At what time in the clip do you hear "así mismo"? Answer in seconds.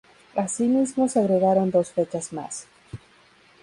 0.35-1.07